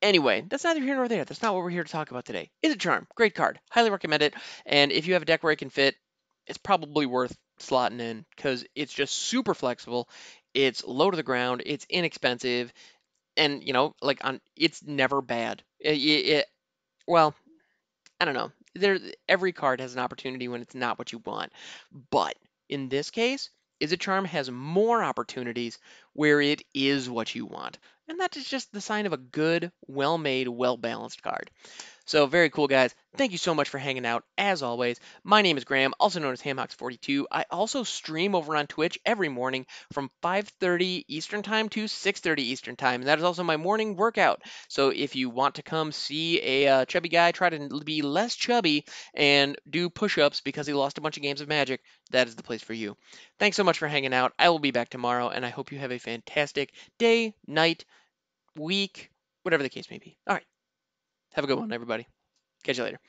Anyway, 0.00 0.44
that's 0.48 0.64
neither 0.64 0.80
here 0.80 0.96
nor 0.96 1.06
there. 1.06 1.24
That's 1.24 1.42
not 1.42 1.54
what 1.54 1.62
we're 1.62 1.70
here 1.70 1.84
to 1.84 1.92
talk 1.92 2.10
about 2.10 2.24
today. 2.24 2.50
Izzet 2.64 2.80
Charm? 2.80 3.06
Great 3.14 3.36
card. 3.36 3.60
Highly 3.70 3.90
recommend 3.90 4.22
it. 4.22 4.34
And 4.66 4.90
if 4.90 5.06
you 5.06 5.12
have 5.12 5.22
a 5.22 5.26
deck 5.26 5.44
where 5.44 5.52
it 5.52 5.60
can 5.60 5.70
fit, 5.70 5.94
it's 6.48 6.58
probably 6.58 7.06
worth 7.06 7.36
slotting 7.60 8.00
in 8.00 8.24
because 8.36 8.64
it's 8.74 8.92
just 8.92 9.14
super 9.14 9.54
flexible. 9.54 10.08
It's 10.54 10.84
low 10.84 11.10
to 11.10 11.16
the 11.16 11.22
ground. 11.22 11.62
It's 11.64 11.86
inexpensive, 11.88 12.72
and 13.36 13.62
you 13.62 13.72
know, 13.72 13.94
like 14.02 14.24
on, 14.24 14.40
it's 14.56 14.82
never 14.82 15.22
bad. 15.22 15.62
It, 15.78 15.96
it, 15.98 16.46
well, 17.06 17.34
I 18.20 18.24
don't 18.24 18.34
know. 18.34 18.50
There, 18.74 18.98
every 19.28 19.52
card 19.52 19.80
has 19.80 19.94
an 19.94 20.00
opportunity 20.00 20.48
when 20.48 20.62
it's 20.62 20.74
not 20.74 20.98
what 20.98 21.12
you 21.12 21.18
want, 21.18 21.52
but 22.10 22.36
in 22.68 22.88
this 22.88 23.10
case, 23.10 23.50
Izzet 23.80 24.00
Charm 24.00 24.24
has 24.24 24.50
more 24.50 25.02
opportunities 25.02 25.78
where 26.12 26.40
it 26.40 26.62
is 26.72 27.10
what 27.10 27.34
you 27.34 27.44
want, 27.46 27.78
and 28.08 28.20
that 28.20 28.36
is 28.36 28.48
just 28.48 28.72
the 28.72 28.80
sign 28.80 29.06
of 29.06 29.12
a 29.12 29.18
good, 29.18 29.72
well-made, 29.86 30.48
well-balanced 30.48 31.22
card. 31.22 31.50
So 32.04 32.26
very 32.26 32.50
cool, 32.50 32.66
guys. 32.66 32.94
Thank 33.16 33.32
you 33.32 33.38
so 33.38 33.54
much 33.54 33.68
for 33.68 33.78
hanging 33.78 34.06
out, 34.06 34.24
as 34.36 34.62
always. 34.62 34.98
My 35.22 35.42
name 35.42 35.56
is 35.56 35.64
Graham, 35.64 35.94
also 36.00 36.18
known 36.18 36.32
as 36.32 36.42
Hamhocks42. 36.42 37.26
I 37.30 37.44
also 37.50 37.84
stream 37.84 38.34
over 38.34 38.56
on 38.56 38.66
Twitch 38.66 38.98
every 39.04 39.28
morning 39.28 39.66
from 39.92 40.10
5.30 40.22 41.04
Eastern 41.06 41.42
Time 41.42 41.68
to 41.70 41.84
6.30 41.84 42.38
Eastern 42.38 42.76
Time, 42.76 43.02
and 43.02 43.08
that 43.08 43.18
is 43.18 43.24
also 43.24 43.44
my 43.44 43.56
morning 43.56 43.96
workout. 43.96 44.42
So 44.68 44.88
if 44.88 45.14
you 45.14 45.30
want 45.30 45.56
to 45.56 45.62
come 45.62 45.92
see 45.92 46.40
a 46.42 46.68
uh, 46.68 46.84
chubby 46.86 47.08
guy 47.08 47.30
try 47.30 47.50
to 47.50 47.80
be 47.84 48.02
less 48.02 48.34
chubby 48.34 48.84
and 49.14 49.56
do 49.68 49.88
push-ups 49.88 50.40
because 50.40 50.66
he 50.66 50.72
lost 50.72 50.98
a 50.98 51.02
bunch 51.02 51.16
of 51.16 51.22
games 51.22 51.40
of 51.40 51.48
Magic, 51.48 51.82
that 52.10 52.26
is 52.26 52.34
the 52.34 52.42
place 52.42 52.62
for 52.62 52.74
you. 52.74 52.96
Thanks 53.38 53.56
so 53.56 53.64
much 53.64 53.78
for 53.78 53.88
hanging 53.88 54.14
out. 54.14 54.32
I 54.38 54.48
will 54.48 54.58
be 54.58 54.70
back 54.70 54.88
tomorrow, 54.88 55.28
and 55.28 55.46
I 55.46 55.50
hope 55.50 55.70
you 55.70 55.78
have 55.78 55.92
a 55.92 55.98
fantastic 55.98 56.72
day, 56.98 57.34
night, 57.46 57.84
week, 58.56 59.10
whatever 59.42 59.62
the 59.62 59.68
case 59.68 59.90
may 59.90 59.98
be. 59.98 60.16
All 60.26 60.34
right. 60.34 60.44
Have 61.34 61.44
a 61.44 61.46
good 61.48 61.58
one, 61.58 61.72
everybody. 61.72 62.06
Catch 62.64 62.78
you 62.78 62.84
later. 62.84 63.00